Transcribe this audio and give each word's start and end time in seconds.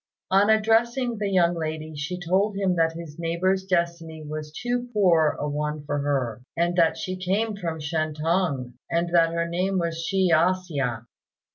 On 0.31 0.49
addressing 0.49 1.19
the 1.19 1.29
young 1.29 1.53
lady, 1.53 1.93
she 1.95 2.19
told 2.19 2.55
him 2.57 2.75
that 2.75 2.93
his 2.93 3.19
neighbour's 3.19 3.63
destiny 3.65 4.23
was 4.23 4.51
too 4.51 4.89
poor 4.93 5.37
a 5.39 5.47
one 5.47 5.85
for 5.85 5.99
her, 5.99 6.41
and 6.57 6.75
that 6.75 6.97
she 6.97 7.15
came 7.15 7.55
from 7.55 7.79
Shantung, 7.79 8.73
and 8.89 9.13
that 9.13 9.31
her 9.31 9.47
name 9.47 9.77
was 9.77 10.03
Ch'i 10.03 10.31
A 10.31 10.55
hsia. 10.55 11.05